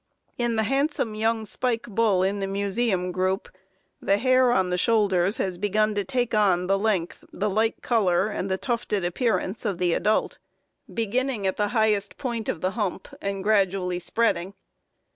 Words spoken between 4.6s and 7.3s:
the shoulders has begun to take on the length,